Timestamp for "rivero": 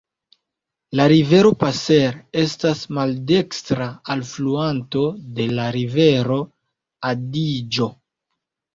1.11-1.51, 5.81-6.43